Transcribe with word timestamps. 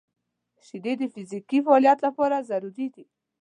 •شیدې 0.65 0.93
د 0.99 1.03
فزیکي 1.13 1.59
فعالیت 1.65 1.99
لپاره 2.07 2.45
ضروري 2.49 2.87
دي. 2.95 3.05